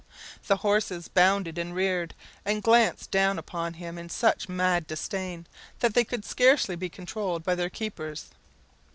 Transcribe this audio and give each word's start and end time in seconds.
The 0.47 0.55
horses 0.55 1.07
bounded 1.07 1.59
and 1.59 1.75
reared, 1.75 2.15
and 2.43 2.63
glanced 2.63 3.11
down 3.11 3.37
upon 3.37 3.75
him 3.75 3.99
in 3.99 4.09
such 4.09 4.49
mad 4.49 4.87
disdain, 4.87 5.45
that 5.79 5.93
they 5.93 6.03
could 6.03 6.25
scarcely 6.25 6.75
be 6.75 6.89
controlled 6.89 7.43
by 7.43 7.53
their 7.53 7.69
keepers. 7.69 8.31